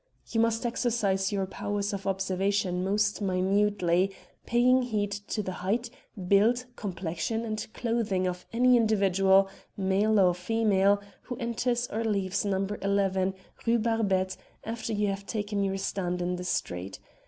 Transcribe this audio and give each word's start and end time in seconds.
You 0.25 0.39
must 0.39 0.65
exercise 0.65 1.31
your 1.31 1.45
powers 1.45 1.93
of 1.93 2.07
observation 2.07 2.83
most 2.83 3.21
minutely, 3.21 4.09
paying 4.47 4.81
heed 4.81 5.11
to 5.11 5.43
the 5.43 5.51
height, 5.61 5.91
build, 6.27 6.65
complexion, 6.75 7.45
and 7.45 7.67
clothing 7.75 8.25
of 8.25 8.47
any 8.51 8.77
individual, 8.77 9.47
male 9.77 10.19
or 10.19 10.33
female, 10.33 10.99
who 11.21 11.35
enters 11.37 11.87
or 11.91 12.03
leaves 12.03 12.43
No. 12.43 12.65
11, 12.81 13.35
Rue 13.67 13.77
Barbette, 13.77 14.37
after 14.63 14.91
you 14.91 15.05
have 15.09 15.27
taken 15.27 15.63
your 15.63 15.77
stand 15.77 16.19
in 16.19 16.35
the 16.37 16.45
street. 16.45 16.97